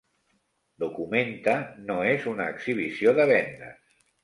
"Documenta" 0.83 1.55
no 1.91 1.99
és 2.15 2.27
una 2.33 2.49
exhibició 2.55 3.17
de 3.21 3.31
vendes. 3.37 3.97